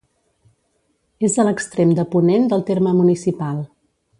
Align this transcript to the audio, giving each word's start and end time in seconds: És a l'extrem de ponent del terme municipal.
És 1.27 1.35
a 1.35 1.45
l'extrem 1.47 1.93
de 1.99 2.07
ponent 2.17 2.49
del 2.55 2.65
terme 2.71 2.95
municipal. 3.03 3.63